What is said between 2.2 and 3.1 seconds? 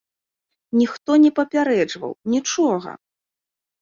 нічога!